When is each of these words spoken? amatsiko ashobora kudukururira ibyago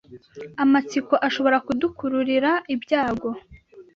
amatsiko 0.63 1.13
ashobora 1.27 1.57
kudukururira 1.65 2.51
ibyago 2.73 3.29